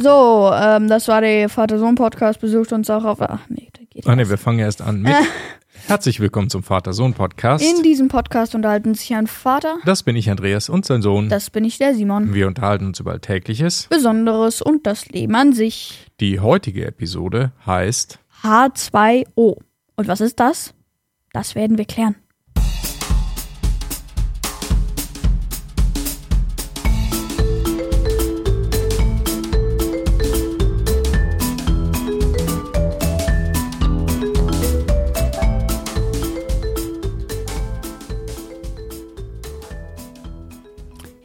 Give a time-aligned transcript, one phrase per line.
[0.00, 2.40] So, ähm, das war der Vater-Sohn-Podcast.
[2.40, 3.20] Besucht uns auch auf.
[3.20, 5.12] Ach nee, da geht Ah nee, wir fangen erst an mit.
[5.88, 7.64] Herzlich willkommen zum Vater-Sohn-Podcast.
[7.64, 11.28] In diesem Podcast unterhalten sich ein Vater, Das bin ich, Andreas, und sein Sohn.
[11.28, 12.32] das bin ich, der Simon.
[12.32, 13.88] Wir unterhalten uns über Alltägliches.
[13.90, 16.06] Besonderes und das Leben an sich.
[16.20, 19.56] Die heutige Episode heißt H2O.
[19.96, 20.74] Und was ist das?
[21.32, 22.14] Das werden wir klären.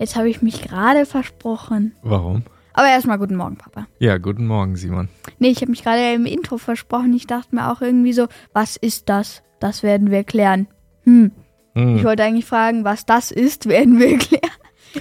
[0.03, 1.95] Jetzt habe ich mich gerade versprochen.
[2.01, 2.43] Warum?
[2.73, 3.87] Aber erstmal guten Morgen, Papa.
[3.99, 5.07] Ja, guten Morgen, Simon.
[5.39, 7.13] Nee, ich habe mich gerade im Intro versprochen.
[7.13, 9.43] Ich dachte mir auch irgendwie so, was ist das?
[9.61, 10.67] Das werden wir klären.
[11.05, 11.31] Hm.
[11.71, 11.95] Hm.
[11.95, 14.51] Ich wollte eigentlich fragen, was das ist, werden wir klären.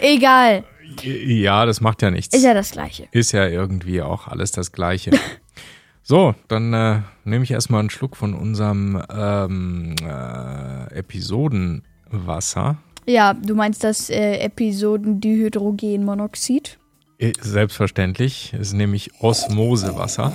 [0.01, 0.63] Egal.
[1.03, 2.33] Ja, das macht ja nichts.
[2.37, 3.09] Ist ja das Gleiche.
[3.11, 5.11] Ist ja irgendwie auch alles das Gleiche.
[6.05, 12.79] so, dann äh, nehme ich erstmal einen Schluck von unserem ähm, äh, Episodenwasser.
[13.07, 16.79] Ja, du meinst das äh, Episodendihydrogenmonoxid?
[17.19, 20.33] Äh, Selbstverständlich, ist nämlich Osmosewasser,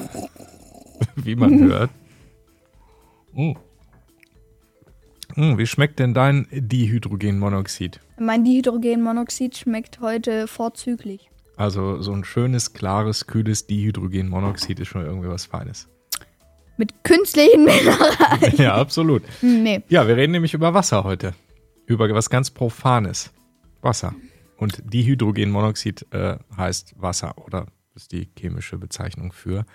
[1.15, 1.91] wie man hört.
[3.33, 3.51] Mm.
[5.35, 7.99] Mm, wie schmeckt denn dein Dihydrogenmonoxid?
[8.19, 11.29] Mein Dihydrogenmonoxid schmeckt heute vorzüglich.
[11.55, 15.87] Also so ein schönes, klares, kühles Dihydrogenmonoxid ist schon irgendwie was Feines.
[16.77, 18.57] Mit künstlichen Mineralien.
[18.57, 19.23] ja, absolut.
[19.41, 19.81] Nee.
[19.89, 21.33] Ja, wir reden nämlich über Wasser heute.
[21.87, 23.31] Über was ganz Profanes.
[23.81, 24.13] Wasser.
[24.57, 29.65] Und Dihydrogenmonoxid äh, heißt Wasser oder ist die chemische Bezeichnung für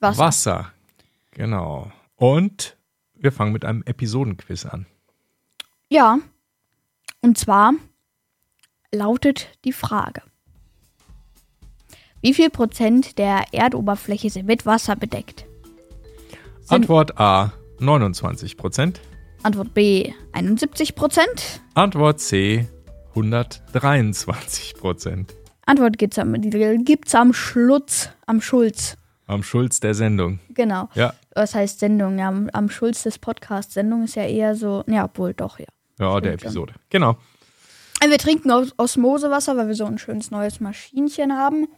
[0.00, 0.18] Wasser.
[0.18, 0.72] Wasser.
[1.30, 1.90] Genau.
[2.16, 2.76] Und
[3.14, 4.86] wir fangen mit einem Episodenquiz an.
[5.88, 6.18] Ja.
[7.22, 7.72] Und zwar
[8.92, 10.22] lautet die Frage.
[12.22, 15.46] Wie viel Prozent der Erdoberfläche sind mit Wasser bedeckt?
[16.60, 19.00] Sind- Antwort A 29 Prozent.
[19.42, 21.60] Antwort B 71 Prozent.
[21.74, 22.68] Antwort C
[23.14, 25.34] 123 Prozent.
[25.64, 26.34] Antwort gibt's am,
[26.84, 28.96] gibt's am Schlutz, am Schulz.
[29.26, 30.40] Am Schulz der Sendung.
[30.50, 30.88] Genau.
[30.94, 31.14] Ja.
[31.34, 32.18] Was heißt Sendung?
[32.18, 33.74] Ja, am, am Schulz des Podcasts.
[33.74, 35.66] Sendung ist ja eher so, ja, wohl doch, ja.
[35.98, 36.48] Ja, der Stimmt schon.
[36.48, 36.74] Episode.
[36.90, 37.16] Genau.
[38.06, 41.68] Wir trinken Os Osmosewasser, weil wir so ein schönes neues Maschinchen haben.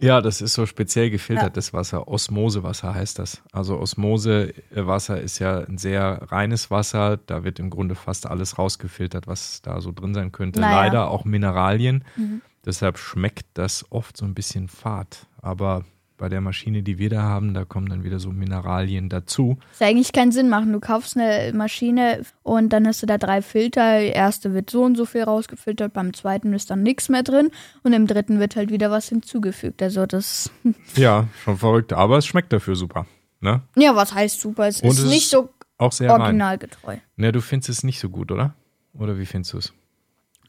[0.00, 2.06] Ja, das ist so speziell gefiltertes Wasser.
[2.06, 3.42] Osmosewasser heißt das.
[3.52, 7.16] Also Osmosewasser ist ja ein sehr reines Wasser.
[7.16, 10.60] Da wird im Grunde fast alles rausgefiltert, was da so drin sein könnte.
[10.60, 10.76] Naja.
[10.76, 12.04] Leider auch Mineralien.
[12.16, 12.42] Mhm.
[12.64, 15.26] Deshalb schmeckt das oft so ein bisschen fad.
[15.40, 15.84] Aber
[16.18, 19.56] bei der Maschine, die wir da haben, da kommen dann wieder so Mineralien dazu.
[19.70, 20.72] Das eigentlich keinen Sinn machen.
[20.72, 24.00] Du kaufst eine Maschine und dann hast du da drei Filter.
[24.00, 27.50] Der erste wird so und so viel rausgefiltert, beim zweiten ist dann nichts mehr drin
[27.84, 29.82] und im dritten wird halt wieder was hinzugefügt.
[29.82, 30.50] Also das,
[30.96, 31.92] Ja, schon verrückt.
[31.92, 33.06] Aber es schmeckt dafür super.
[33.40, 33.62] Ne?
[33.76, 34.66] ja, was heißt super?
[34.66, 35.48] Es Und ist es nicht ist so
[35.78, 36.20] Auch sehr rein.
[36.20, 36.96] originalgetreu.
[37.16, 38.54] Ne, du findest es nicht so gut, oder?
[38.94, 39.72] Oder wie findest du es?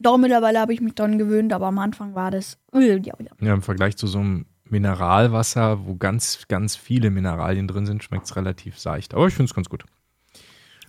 [0.00, 2.58] Doch mittlerweile habe ich mich dran gewöhnt, aber am Anfang war das.
[2.72, 2.98] äh.
[3.40, 8.26] Ja, im Vergleich zu so einem Mineralwasser, wo ganz, ganz viele Mineralien drin sind, schmeckt
[8.26, 9.14] es relativ seicht.
[9.14, 9.84] Aber ich finde es ganz gut.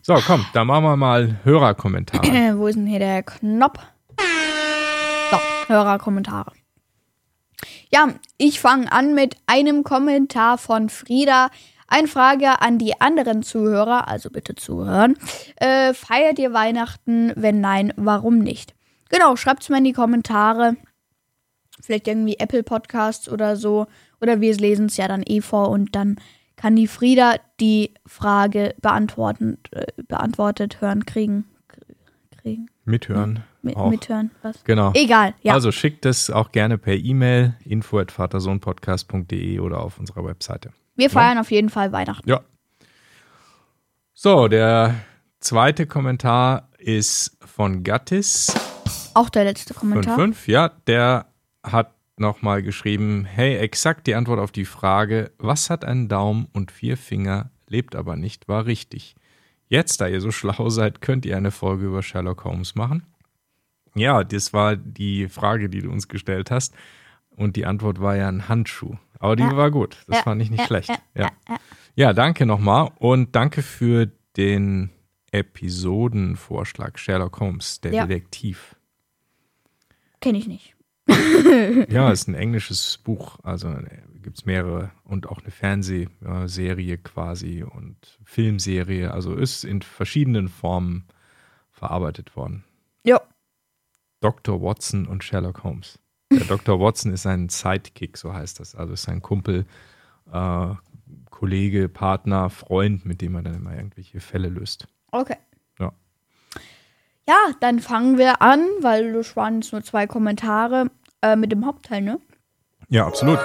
[0.04, 2.26] So, komm, dann machen wir mal Hörerkommentare.
[2.58, 3.80] Wo ist denn hier der Knopf?
[5.30, 5.38] So,
[5.68, 6.54] Hörerkommentare.
[7.94, 11.50] Ja, ich fange an mit einem Kommentar von Frieda.
[11.88, 15.18] Eine Frage an die anderen Zuhörer, also bitte zuhören.
[15.58, 17.34] Äh, feiert ihr Weihnachten?
[17.36, 18.74] Wenn nein, warum nicht?
[19.10, 20.78] Genau, schreibt's mir in die Kommentare.
[21.82, 23.88] Vielleicht irgendwie Apple Podcasts oder so.
[24.22, 26.18] Oder wir lesen es ja dann eh vor und dann
[26.56, 31.46] kann die Frieda die Frage beantworten, äh, beantwortet hören, kriegen.
[32.42, 32.70] kriegen.
[32.86, 33.44] Mithören.
[33.64, 34.64] Mit, mithören, was?
[34.64, 34.92] Genau.
[34.96, 35.54] Egal, ja.
[35.54, 40.72] Also schickt es auch gerne per E-Mail info@vatersohnpodcast.de oder auf unserer Webseite.
[40.96, 42.28] wir feiern auf jeden Fall Weihnachten.
[42.28, 42.42] Ja.
[44.14, 44.96] So, der
[45.40, 48.54] zweite Kommentar ist von Gattis.
[49.14, 50.16] Auch der letzte Kommentar.
[50.16, 51.26] 5, ja, der
[51.64, 56.72] hat nochmal geschrieben, hey, exakt die Antwort auf die Frage, was hat einen Daumen und
[56.72, 59.16] vier Finger, lebt aber nicht, war richtig.
[59.68, 63.04] Jetzt, da ihr so schlau seid, könnt ihr eine Folge über Sherlock Holmes machen.
[63.96, 66.74] Ja, das war die Frage, die du uns gestellt hast.
[67.30, 68.96] Und die Antwort war ja ein Handschuh.
[69.20, 69.56] Aber die Ja.
[69.56, 70.04] war gut.
[70.08, 70.90] Das Ja, fand ich nicht ja, schlecht.
[71.16, 71.30] ja,
[71.96, 72.14] Ja.
[72.14, 72.92] danke nochmal.
[73.00, 74.90] Und danke für den
[75.32, 78.06] Episodenvorschlag Sherlock Holmes, der.
[78.06, 78.76] Detektiv.
[80.20, 80.76] Kenne ich nicht.
[81.90, 83.40] Ja, ist ein englisches Buch.
[83.44, 83.74] Also
[84.22, 89.12] gibt es mehrere und auch eine Fernsehserie quasi und Filmserie.
[89.12, 91.06] Also ist in verschiedenen Formen
[91.72, 92.64] verarbeitet worden.
[93.04, 93.22] Ja.
[94.22, 94.62] Dr.
[94.62, 96.00] Watson und Sherlock Holmes.
[96.32, 96.80] Der Dr.
[96.80, 98.76] Watson ist ein Sidekick, so heißt das.
[98.76, 99.66] Also ist ein Kumpel,
[100.32, 100.68] äh,
[101.30, 104.88] Kollege, Partner, Freund, mit dem man dann immer irgendwelche Fälle löst.
[105.12, 105.38] Okay.
[105.80, 105.92] Ja.
[107.28, 110.90] Ja, dann fangen wir an, weil das waren jetzt nur zwei Kommentare
[111.22, 112.20] äh, mit dem Hauptteil, ne?
[112.90, 113.40] Ja, absolut.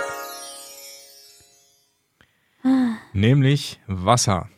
[3.12, 4.48] Nämlich Wasser.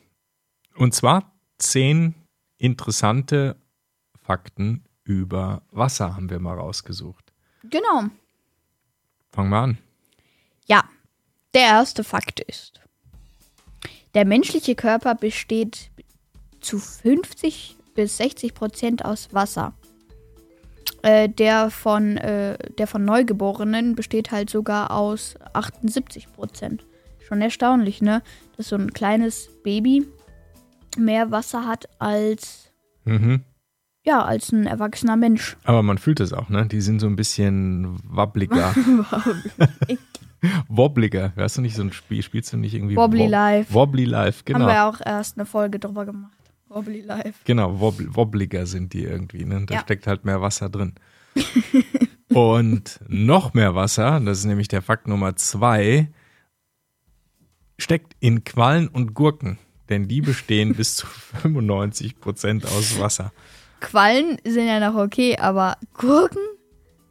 [0.74, 2.14] Und zwar zehn
[2.56, 3.56] interessante
[4.20, 7.32] Fakten über Wasser haben wir mal rausgesucht.
[7.64, 8.08] Genau.
[9.30, 9.78] Fangen wir an.
[10.66, 10.84] Ja,
[11.54, 12.80] der erste Fakt ist,
[14.14, 15.90] der menschliche Körper besteht
[16.60, 19.74] zu 50 bis 60 Prozent aus Wasser.
[21.02, 26.84] Äh, der, von, äh, der von Neugeborenen besteht halt sogar aus 78 Prozent.
[27.26, 28.22] Schon erstaunlich, ne?
[28.56, 30.06] Dass so ein kleines Baby
[30.96, 32.72] mehr Wasser hat als,
[33.04, 33.42] Mhm.
[34.04, 35.56] ja, als ein erwachsener Mensch.
[35.64, 36.66] Aber man fühlt es auch, ne?
[36.66, 38.74] Die sind so ein bisschen wabbliger.
[40.68, 41.32] Wobbliger.
[41.36, 43.74] Weißt du nicht, so ein Spiel, spielst du nicht irgendwie Wobbly Wob- Life.
[43.74, 44.66] Wobbly Life, Haben genau.
[44.68, 46.32] wir auch erst eine Folge drüber gemacht.
[46.68, 47.40] Wobbly Life.
[47.44, 49.44] Genau, wobb wobbliger sind die irgendwie.
[49.44, 49.64] Ne?
[49.66, 49.80] Da Ja.
[49.80, 50.94] steckt halt mehr Wasser drin.
[52.34, 56.08] Und noch mehr Wasser, das ist nämlich der Fakt Nummer zwei,
[57.78, 59.58] steckt in Quallen und Gurken.
[59.88, 63.32] Denn die bestehen bis zu 95 Prozent aus Wasser.
[63.80, 66.42] Quallen sind ja noch okay, aber Gurken?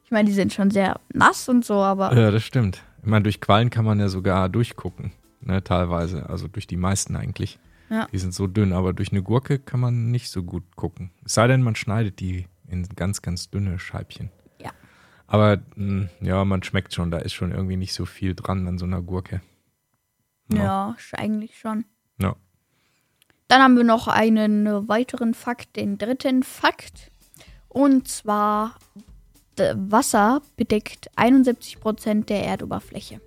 [0.05, 2.83] Ich meine, die sind schon sehr nass und so, aber Ja, das stimmt.
[3.01, 5.11] Ich meine, durch Quallen kann man ja sogar durchgucken.
[5.41, 6.29] Ne, teilweise.
[6.29, 7.57] Also durch die meisten eigentlich.
[7.89, 8.07] Ja.
[8.11, 11.11] Die sind so dünn, aber durch eine Gurke kann man nicht so gut gucken.
[11.25, 14.29] Es sei denn, man schneidet die in ganz, ganz dünne Scheibchen.
[14.61, 14.71] Ja.
[15.27, 18.77] Aber mh, ja, man schmeckt schon, da ist schon irgendwie nicht so viel dran an
[18.77, 19.41] so einer Gurke.
[20.51, 21.85] ja, sch- eigentlich schon.
[22.19, 22.35] Ja.
[23.47, 27.11] Dann haben wir noch einen weiteren Fakt, den dritten Fakt.
[27.69, 28.75] Und zwar,
[29.57, 33.21] Wasser bedeckt 71% der Erdoberfläche.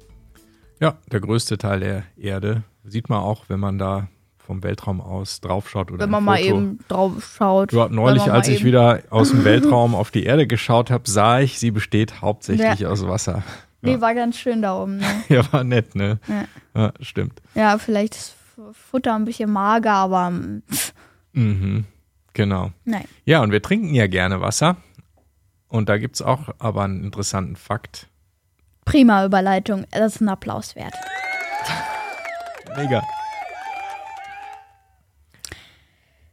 [0.81, 2.63] Ja, der größte Teil der Erde.
[2.85, 4.09] Sieht man auch, wenn man da
[4.51, 6.49] vom Weltraum aus draufschaut oder Wenn man mal Foto.
[6.57, 7.73] eben drauf schaut.
[7.73, 11.61] Ja, neulich, als ich wieder aus dem Weltraum auf die Erde geschaut habe, sah ich,
[11.61, 13.45] sie besteht hauptsächlich aus Wasser.
[13.81, 14.97] Nee, war ganz schön da oben.
[14.97, 15.07] Ne?
[15.29, 16.19] Ja, war nett, ne?
[16.27, 16.45] Ja.
[16.75, 17.41] Ja, stimmt.
[17.55, 18.35] Ja, vielleicht ist
[18.73, 20.33] Futter ein bisschen mager, aber
[20.69, 20.93] pff,
[21.33, 21.85] Mhm,
[22.33, 22.73] genau.
[22.85, 23.05] nein.
[23.25, 24.79] Ja, und wir trinken ja gerne Wasser.
[25.69, 28.09] Und da gibt es auch aber einen interessanten Fakt.
[28.85, 29.87] Prima Überleitung.
[29.93, 30.95] Das ist ein Applaus wert.
[32.77, 33.01] Mega.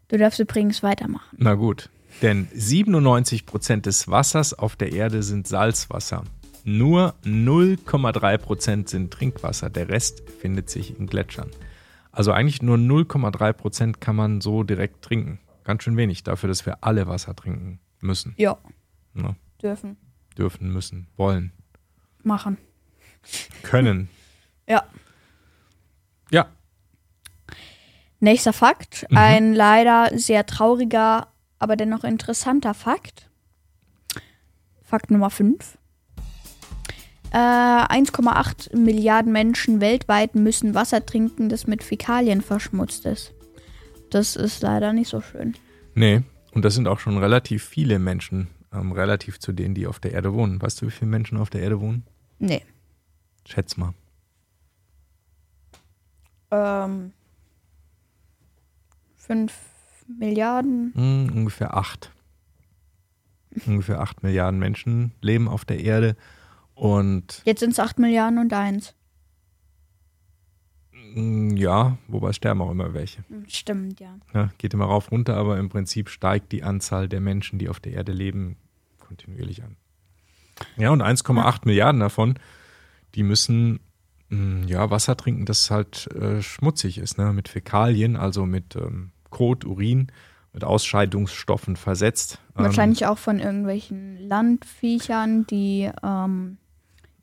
[0.08, 1.38] Du darfst übrigens weitermachen.
[1.38, 1.90] Na gut.
[2.22, 6.24] Denn 97% des Wassers auf der Erde sind Salzwasser.
[6.64, 9.70] Nur 0,3% sind Trinkwasser.
[9.70, 11.52] Der Rest findet sich in Gletschern.
[12.12, 15.40] Also eigentlich nur 0,3% kann man so direkt trinken.
[15.64, 18.34] Ganz schön wenig dafür, dass wir alle Wasser trinken müssen.
[18.38, 18.58] Ja.
[19.14, 19.36] Ne?
[19.62, 19.98] Dürfen.
[20.38, 21.52] Dürfen, müssen, wollen,
[22.24, 22.58] Machen.
[23.64, 24.08] können.
[24.68, 24.84] Ja.
[26.30, 26.48] Ja,
[28.20, 29.06] Nächster Fakt.
[29.12, 31.28] Ein leider sehr trauriger,
[31.60, 33.30] aber dennoch interessanter Fakt.
[34.84, 35.78] Fakt Nummer 5.
[37.32, 43.34] Äh, 1,8 Milliarden Menschen weltweit müssen Wasser trinken, das mit Fäkalien verschmutzt ist.
[44.10, 45.56] Das ist leider nicht so schön.
[45.94, 46.22] Nee,
[46.54, 50.14] und das sind auch schon relativ viele Menschen, ähm, relativ zu denen, die auf der
[50.14, 50.62] Erde wohnen.
[50.62, 52.06] Weißt du, wie viele Menschen auf der Erde wohnen?
[52.40, 52.64] Nee.
[53.46, 53.94] Schätz mal.
[56.50, 57.12] Ähm,
[59.28, 59.54] 5
[60.08, 60.92] Milliarden.
[60.96, 62.12] Hm, ungefähr acht.
[63.66, 66.16] ungefähr acht Milliarden Menschen leben auf der Erde.
[66.76, 68.94] Und Jetzt sind es 8 Milliarden und eins.
[71.16, 73.24] mm, ja, wobei sterben auch immer welche.
[73.48, 74.16] Stimmt, ja.
[74.34, 77.80] Ja, geht immer rauf runter, aber im Prinzip steigt die Anzahl der Menschen, die auf
[77.80, 78.58] der Erde leben,
[79.00, 79.76] kontinuierlich an.
[80.76, 82.40] Ja, und 1,8 Milliarden davon,
[83.16, 83.80] die müssen
[84.30, 87.34] mm, ja Wasser trinken, das halt äh, schmutzig ist, ne?
[87.34, 90.08] mit Fäkalien, also mit ähm, Kot, Urin,
[90.54, 92.40] mit Ausscheidungsstoffen versetzt.
[92.58, 96.58] Ähm, Wahrscheinlich auch von irgendwelchen Landviechern, die, ähm,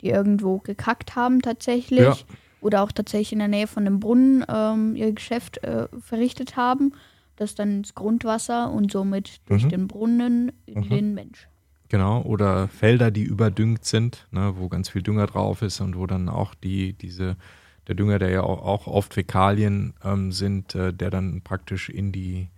[0.01, 2.01] die irgendwo gekackt haben tatsächlich.
[2.01, 2.17] Ja.
[2.61, 6.93] Oder auch tatsächlich in der Nähe von einem Brunnen ähm, ihr Geschäft äh, verrichtet haben.
[7.37, 9.69] Das dann ins Grundwasser und somit durch Mhm.
[9.69, 10.89] den Brunnen in Mhm.
[10.89, 11.49] den Mensch.
[11.89, 16.07] Genau, oder Felder, die überdüngt sind, ne, wo ganz viel Dünger drauf ist und wo
[16.07, 17.37] dann auch die, diese,
[17.89, 22.13] der Dünger, der ja auch, auch oft Fäkalien ähm, sind, äh, der dann praktisch in
[22.13, 22.49] die,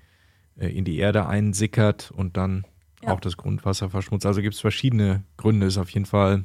[0.59, 2.65] äh, in die Erde einsickert und dann
[3.03, 3.13] Ja.
[3.13, 4.25] auch das Grundwasser verschmutzt.
[4.27, 6.45] Also gibt es verschiedene Gründe, ist auf jeden Fall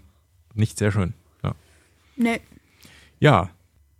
[0.53, 1.13] nicht sehr schön.
[1.43, 1.53] Ja.
[2.15, 2.41] Nee.
[3.19, 3.49] Ja,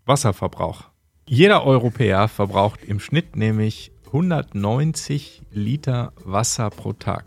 [0.05, 0.85] Wasserverbrauch.
[1.27, 7.23] Jeder Europäer verbraucht im Schnitt nämlich 190 Liter Wasser pro Tag.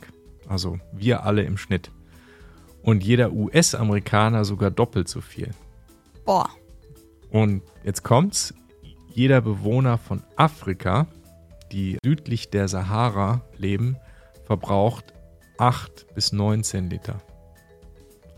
[0.49, 1.90] Also wir alle im Schnitt.
[2.82, 5.52] und jeder US-Amerikaner sogar doppelt so viel.
[6.26, 6.50] Boah.
[7.31, 8.54] Und jetzt kommt's,
[9.12, 11.07] jeder Bewohner von Afrika,
[11.73, 13.97] die südlich der Sahara leben,
[14.45, 15.12] verbraucht
[15.59, 17.21] 8 bis 19 Liter.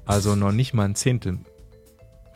[0.05, 1.41] Also noch nicht mal ein Zehntel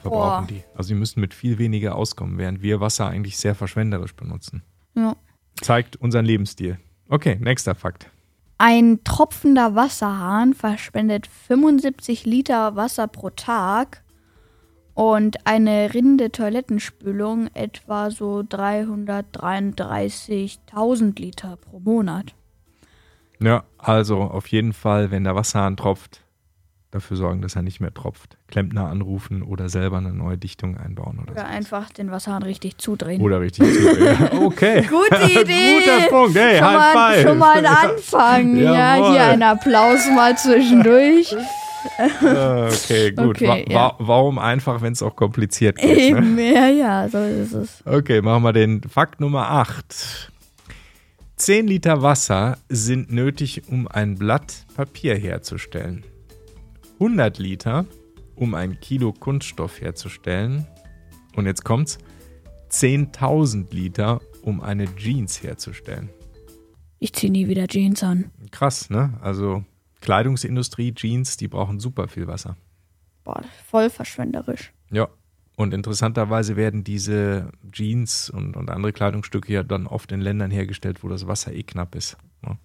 [0.01, 0.55] verbrauchen Boah.
[0.55, 0.63] die.
[0.75, 4.63] Also die müssen mit viel weniger auskommen, während wir Wasser eigentlich sehr verschwenderisch benutzen.
[4.95, 5.15] Ja.
[5.61, 6.79] Zeigt unseren Lebensstil.
[7.09, 8.11] Okay, nächster Fakt.
[8.59, 14.03] Ein tropfender Wasserhahn verschwendet 75 Liter Wasser pro Tag
[15.01, 22.35] und eine rinnende Toilettenspülung etwa so 333.000 Liter pro Monat.
[23.41, 26.21] Ja, also auf jeden Fall, wenn der Wasserhahn tropft,
[26.91, 28.37] dafür sorgen, dass er nicht mehr tropft.
[28.49, 31.47] Klempner anrufen oder selber eine neue Dichtung einbauen oder Oder so.
[31.47, 33.23] einfach den Wasserhahn richtig zudrehen.
[33.23, 34.29] Oder richtig zudrehen.
[34.45, 34.83] Okay.
[34.83, 35.79] Gute Idee!
[35.79, 36.37] Guter Punkt.
[36.37, 38.55] Hey, schon, mal, schon mal ein Anfang.
[38.57, 39.13] ja, Jawohl.
[39.13, 41.35] hier ein Applaus mal zwischendurch.
[41.99, 43.37] Äh, okay, gut.
[43.37, 43.75] Okay, wa ja.
[43.75, 45.97] wa warum einfach, wenn es auch kompliziert geht?
[45.97, 46.03] Ne?
[46.03, 47.83] Eben, ja, ja, so ist es.
[47.87, 50.31] Okay, machen wir den Fakt Nummer 8.
[51.37, 56.05] 10 Liter Wasser sind nötig, um ein Blatt Papier herzustellen.
[56.95, 57.87] 100 Liter,
[58.37, 60.67] um ein Kilo Kunststoff herzustellen.
[61.35, 61.99] Und jetzt kommt's:
[62.71, 66.11] 10.000 Liter, um eine Jeans herzustellen.
[66.99, 68.31] Ich ziehe nie wieder Jeans an.
[68.51, 69.15] Krass, ne?
[69.23, 69.65] Also
[70.01, 72.57] Kleidungsindustrie, Jeans, die brauchen super viel Wasser.
[73.25, 74.73] Boah, voll verschwenderisch.
[74.91, 75.09] Ja.
[75.57, 81.05] Und interessanterweise werden diese Jeans und, und andere Kleidungsstücke ja dann oft in Ländern hergestellt,
[81.05, 82.17] wo das Wasser eh knapp ist.
[82.43, 82.57] ne?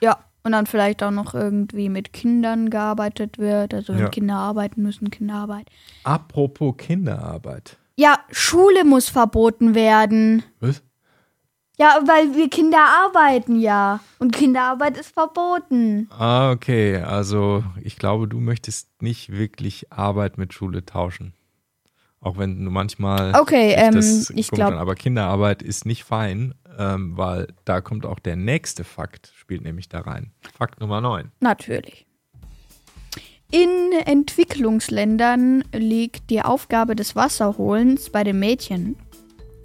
[0.00, 3.72] Ja, und dann vielleicht auch noch irgendwie mit Kindern gearbeitet wird.
[3.72, 4.08] Also wenn Ja.
[4.08, 5.70] Kinder arbeiten müssen, Kinderarbeit.
[6.02, 7.78] Apropos Kinderarbeit.
[7.96, 10.42] Ja, Schule muss verboten werden.
[10.58, 10.82] Was?
[11.78, 13.98] Ja, weil wir Kinder arbeiten ja.
[14.20, 16.08] Und Kinderarbeit ist verboten.
[16.16, 16.98] Ah, okay.
[16.98, 21.34] Also ich glaube, du möchtest nicht wirklich Arbeit mit Schule tauschen.
[22.20, 23.34] Auch wenn du manchmal.
[23.38, 27.80] Okay, ähm, das ich komisch glaub- an- Aber Kinderarbeit ist nicht fein, ähm, weil da
[27.80, 30.30] kommt auch der nächste Fakt, spielt nämlich da rein.
[30.56, 31.32] Fakt Nummer 9.
[31.40, 32.06] Natürlich.
[33.50, 38.96] In Entwicklungsländern liegt die Aufgabe des Wasserholens bei den Mädchen.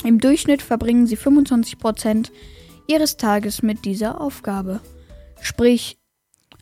[0.03, 2.31] Im Durchschnitt verbringen sie 25%
[2.87, 4.79] ihres Tages mit dieser Aufgabe.
[5.41, 5.97] Sprich,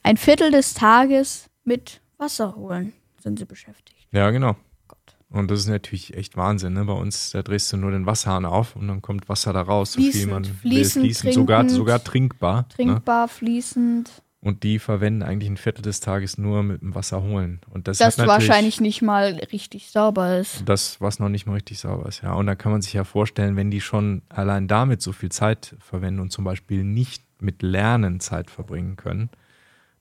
[0.03, 4.07] ein Viertel des Tages mit Wasserholen sind sie beschäftigt.
[4.11, 4.55] Ja, genau.
[4.87, 5.17] Gott.
[5.29, 6.73] Und das ist natürlich echt Wahnsinn.
[6.73, 6.85] Ne?
[6.85, 9.93] Bei uns, da drehst du nur den Wasserhahn auf und dann kommt Wasser da raus,
[9.93, 10.53] so viel Fließend, man will.
[10.53, 12.61] fließend, Fließend, sogar, sogar trinkbar.
[12.61, 12.67] Ne?
[12.69, 14.11] Trinkbar, fließend.
[14.47, 17.59] Und die verwenden eigentlich ein Viertel des Tages nur mit dem Wasser holen.
[17.69, 20.63] Und das, Das wahrscheinlich nicht mal richtig sauber ist.
[20.65, 22.23] das, was noch nicht mal richtig sauber ist.
[22.23, 25.29] Ja, und da kann man sich ja vorstellen, wenn die schon allein damit so viel
[25.33, 29.29] Zeit verwenden und zum Beispiel nicht mit Lernen Zeit verbringen können,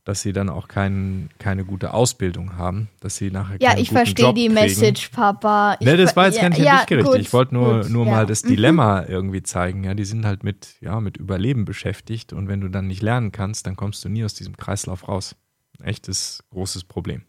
[0.06, 3.88] dass sie dann auch kein, keine gute Ausbildung haben, dass sie nachher Ja, keinen ich
[3.88, 4.54] guten verstehe Job die kriegen.
[4.54, 5.76] Message, Papa.
[5.80, 7.12] Ich Ne, das war jetzt gar nicht ja, dich gerichtet.
[7.12, 8.12] gut, ich wollte nur, gut, nur ja.
[8.12, 8.48] mal das Mhm.
[8.50, 9.82] Dilemma irgendwie zeigen.
[9.82, 13.32] Ja, die sind halt mit, ja, mit Überleben beschäftigt und wenn du dann nicht lernen
[13.32, 15.34] kannst, dann kommst du nie aus diesem Kreislauf raus.
[15.82, 17.22] Echtes großes Problem.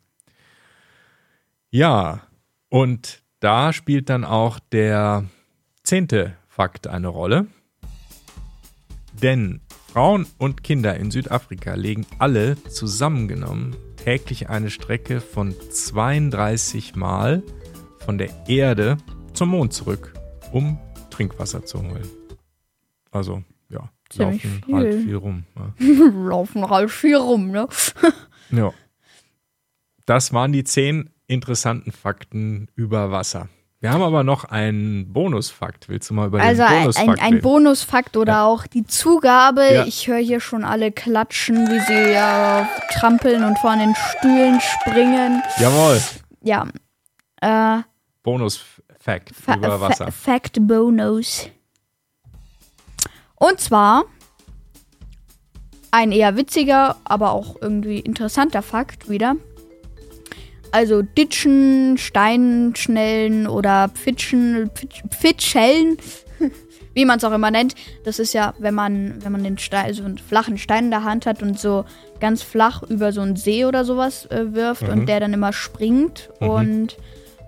[1.71, 2.21] Ja,
[2.69, 5.25] und da spielt dann auch der
[5.81, 7.47] zehnte Fakt eine Rolle.
[9.21, 9.61] Denn
[9.97, 17.41] Frauen und Kinder in Südafrika legen alle zusammengenommen täglich eine Strecke von 32 Mal
[18.05, 18.97] von der Erde
[19.33, 20.13] zum Mond zurück,
[20.51, 20.77] um
[21.09, 22.07] Trinkwasser zu holen.
[23.09, 24.75] Also, ja, Ziemlich laufen viel.
[24.75, 25.43] halt viel rum.
[25.55, 25.73] Ja.
[26.29, 27.67] Laufen halt viel rum, ne?
[28.51, 28.71] ja.
[30.05, 33.49] Das waren die zehn interessanten Fakten über Wasser.
[33.79, 35.87] Wir haben aber noch einen Bonusfakt.
[35.87, 37.41] Willst du mal über Also den ein, Bonusfakt ein, ein reden?
[37.43, 39.61] Bonusfakt oder auch die Zugabe.
[39.71, 39.85] Ja.
[39.85, 45.43] Ich höre hier schon alle klatschen, wie sie ja trampeln und von den Stühlen springen.
[45.59, 46.01] Jawohl,
[46.41, 46.65] Ja.
[47.41, 47.83] Äh,
[48.23, 50.11] Bonus-Fact Fa über Wasser.
[50.11, 51.47] Fact Bonus.
[53.35, 54.05] Und zwar
[55.91, 59.35] ein eher witziger, aber auch irgendwie interessanter Fakt wieder.
[60.71, 65.97] Also Ditschen, Steinschnellen oder Pfitschen, Pfitsch, Pfitschellen,
[66.93, 67.75] wie man es auch immer nennt.
[68.03, 71.03] Das ist ja, wenn man, wenn man den Stein, so einen flachen Stein in der
[71.03, 71.85] Hand hat und so
[72.19, 74.89] ganz flach über so einen See oder sowas äh, wirft Mhm.
[74.89, 76.29] und der dann immer springt.
[76.39, 76.47] Mhm.
[76.49, 76.97] Und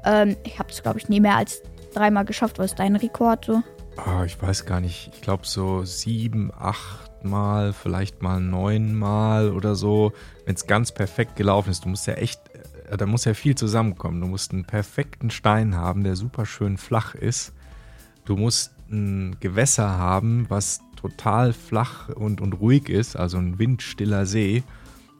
[0.05, 1.61] ähm, ich habe es, glaube ich, nie mehr als
[1.93, 2.59] dreimal geschafft.
[2.59, 3.61] Was ist dein Rekord so?
[3.97, 5.09] Ah, ich weiß gar nicht.
[5.13, 10.13] Ich glaube so sieben, acht Mal, vielleicht mal neun Mal oder so,
[10.45, 11.83] wenn es ganz perfekt gelaufen ist.
[11.83, 12.39] Du musst ja echt,
[12.97, 14.21] da muss ja viel zusammenkommen.
[14.21, 17.53] Du musst einen perfekten Stein haben, der super schön flach ist.
[18.25, 24.25] Du musst ein Gewässer haben, was total flach und, und ruhig ist, also ein windstiller
[24.25, 24.63] See.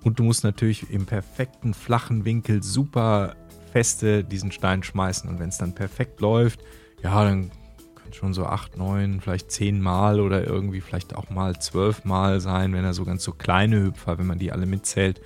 [0.03, 3.35] Und du musst natürlich im perfekten flachen Winkel super
[3.71, 5.29] feste diesen Stein schmeißen.
[5.29, 6.61] Und wenn es dann perfekt läuft,
[7.03, 7.51] ja, dann
[7.95, 12.39] kann schon so acht, neun, vielleicht zehn Mal oder irgendwie vielleicht auch mal zwölf Mal
[12.39, 15.21] sein, wenn er so ganz so kleine Hüpfer, wenn man die alle mitzählt.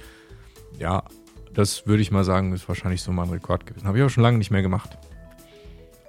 [0.79, 1.03] Ja,
[1.53, 3.87] das würde ich mal sagen, ist wahrscheinlich so mein Rekord gewesen.
[3.87, 4.97] Habe ich auch schon lange nicht mehr gemacht.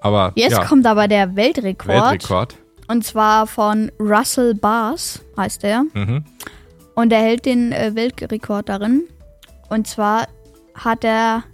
[0.00, 2.12] Aber Jetzt ja, kommt aber der Weltrekord.
[2.12, 2.56] Weltrekord.
[2.88, 5.84] Und zwar von Russell Bars, heißt er.
[5.94, 6.24] Mhm.
[6.94, 9.04] Und er hält den äh, Weltrekord darin.
[9.70, 10.28] Und zwar
[10.74, 11.44] hat er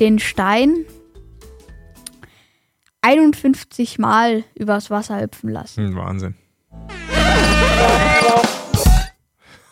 [0.00, 0.84] den Stein
[3.02, 5.88] 51 Mal übers Wasser hüpfen lassen.
[5.88, 6.34] Hm, Wahnsinn.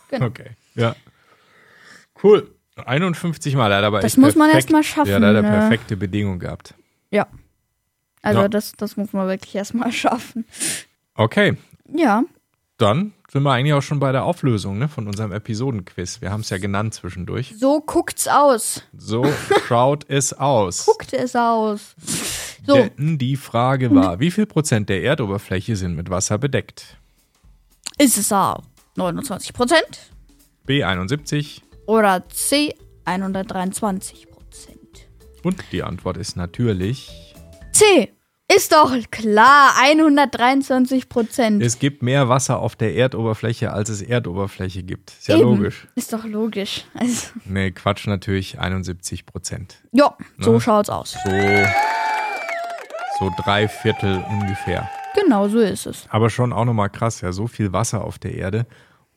[0.09, 0.26] Genau.
[0.28, 0.97] Okay, ja.
[2.23, 2.58] Cool.
[2.87, 5.42] 51 Mal, hat aber Das muss man perfekt- erst mal schaffen, Ja, da hat er
[5.42, 6.75] perfekte Bedingungen gehabt.
[7.11, 7.26] Ja.
[8.23, 8.49] Also Ja.
[8.49, 10.44] Das, das muss man wirklich erstmal schaffen.
[11.14, 11.56] Okay,
[11.92, 12.23] Ja.
[12.76, 16.20] dann sind wir eigentlich auch schon bei der Auflösung ne, von unserem Episodenquiz.
[16.23, 17.54] Wir haben es ja genannt zwischendurch.
[17.58, 18.82] So guckt's aus.
[18.97, 19.26] So
[19.66, 20.87] schaut es aus.
[20.87, 21.94] Guckt es aus.
[22.66, 26.97] So, Denn die Frage war, wie viel Prozent der Erdoberfläche sind mit Wasser bedeckt?
[28.00, 28.62] ist es A
[28.97, 30.11] 29 Prozent
[30.64, 32.75] B 71 oder C
[33.07, 35.09] 123 Prozent?
[35.42, 37.35] und die Antwort ist natürlich,
[37.73, 38.12] C
[38.54, 41.62] ist doch klar 123 Prozent.
[41.62, 45.11] es gibt mehr Wasser auf der Erdoberfläche, als es Erdoberfläche gibt.
[45.12, 45.87] Ist ja logisch.
[45.95, 46.85] Ist doch logisch.
[46.95, 49.76] Also, Nee, Quatsch natürlich 71 Prozent.
[49.92, 50.61] ja, so Ne?
[50.61, 51.16] schaut's aus.
[51.25, 51.30] So,
[53.18, 54.88] so drei Viertel ungefähr.
[55.14, 56.07] Genau so ist es.
[56.11, 58.66] Aber schon auch nochmal krass, ja, so viel Wasser auf der Erde.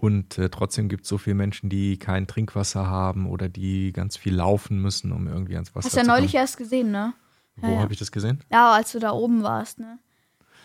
[0.02, 4.18] Und äh, trotzdem gibt es so viele Menschen, die kein Trinkwasser haben oder die ganz
[4.18, 6.42] viel laufen müssen, um irgendwie ans Wasser Hast ja zu neulich kommen.
[6.42, 7.14] erst gesehen, ne?
[7.58, 7.80] Wo ja, ja.
[7.82, 8.40] habe ich das gesehen?
[8.52, 10.00] Ja, als du da oben warst, ne?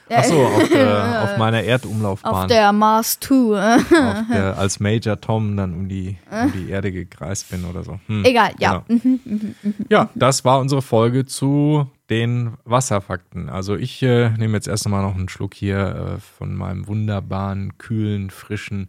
[0.08, 2.32] Ja, Achso, auf, äh, auf meiner Erdumlaufbahn.
[2.32, 3.34] auf der Mars 2.
[3.34, 3.74] äh.
[3.74, 8.00] Auf der, als Major Tom dann um die, um die Erde gekreist bin oder so.
[8.06, 8.84] Hm, Egal, ja.
[8.88, 9.18] genau.
[9.90, 13.50] Ja, das war unsere Folge zu den Wasserfakten.
[13.50, 17.76] Also ich äh, nehme jetzt erst einmal noch einen Schluck hier äh, von meinem wunderbaren,
[17.76, 18.88] kühlen, frischen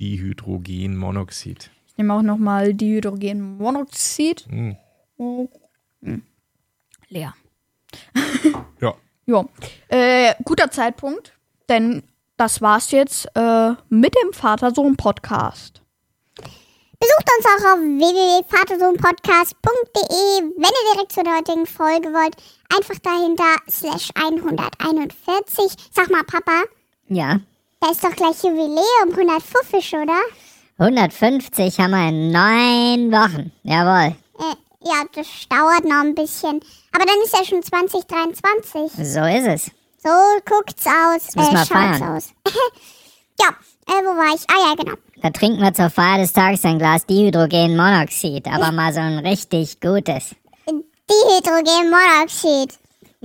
[0.00, 1.70] Dihydrogenmonoxid.
[1.86, 4.46] Ich nehme auch nochmal Dihydrogenmonoxid.
[4.48, 4.76] Hm.
[5.18, 5.48] Hm.
[7.08, 7.34] Leer.
[8.80, 8.94] Ja,
[9.26, 9.44] Ja.
[9.88, 11.32] Äh, guter Zeitpunkt,
[11.68, 12.02] denn
[12.36, 15.80] das war's jetzt äh, mit dem Vater-Sohn-Podcast.
[16.98, 22.34] Besucht uns auch auf www.vatersohnpodcast.de, wenn ihr direkt zu der heutigen Folge wollt.
[22.76, 25.76] Einfach dahinter slash 141.
[25.92, 26.64] Sag mal, Papa,
[27.08, 27.38] Ja,
[27.84, 30.18] da ist doch gleich Jubiläum, 150, oder?
[30.78, 33.52] 150 haben wir in neun Wochen.
[33.62, 36.60] Jawohl, Äh, ja, das dauert noch ein bisschen.
[36.92, 38.90] Aber dann ist ja schon 2023.
[38.96, 39.70] so ist es.
[40.02, 40.10] So
[40.44, 41.34] guckt's aus.
[41.36, 42.02] Äh, schaut's feiern.
[42.02, 42.32] aus.
[43.40, 43.48] ja,
[43.86, 44.42] äh, wo war ich?
[44.50, 44.96] Ah ja, genau.
[45.22, 49.80] Da trinken wir zur Feier des Tages ein Glas Dihydrogenmonoxid, aber mal so ein richtig
[49.80, 50.34] gutes.
[50.66, 52.78] Dihydrogenmonoxid.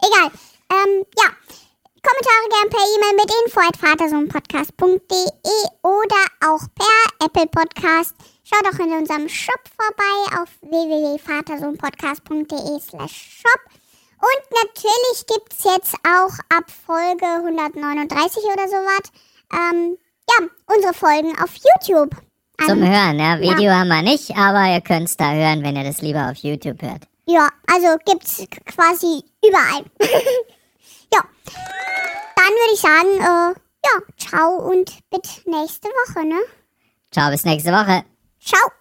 [0.00, 0.30] Egal.
[0.70, 1.24] Ähm, ja.
[2.02, 8.14] Kommentare gern per E-Mail mit info@vatersohnpodcast.de oder auch per Apple Podcast.
[8.44, 13.60] Schaut doch in unserem Shop vorbei auf www.vatersohnpodcast.de slash shop.
[14.20, 19.10] Und natürlich gibt's jetzt auch ab Folge 139 oder sowas,
[19.52, 22.10] ähm, ja, unsere Folgen auf YouTube.
[22.66, 23.38] Zum Hören, ja.
[23.40, 26.82] Video haben wir nicht, aber ihr könnt's da hören, wenn ihr das lieber auf YouTube
[26.82, 27.06] hört.
[27.26, 29.84] Ja, also gibt's quasi überall.
[31.12, 31.20] ja.
[32.36, 36.40] Dann würde ich sagen, äh, ja, ciao und bis nächste Woche, ne?
[37.10, 38.04] Ciao, bis nächste Woche.
[38.40, 38.77] Ciao.